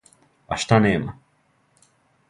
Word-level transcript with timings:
А 0.55 0.59
шта 0.63 0.79
нема? 0.87 1.15